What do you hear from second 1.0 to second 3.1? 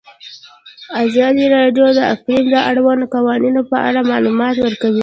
ازادي راډیو د اقلیم د اړونده